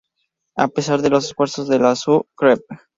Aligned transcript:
A 0.57 0.67
pesar 0.67 1.03
de 1.03 1.11
los 1.11 1.25
esfuerzos 1.25 1.67
de 1.67 1.77
la 1.77 1.95
"Zoo 1.95 2.25
Crew! 2.35 2.57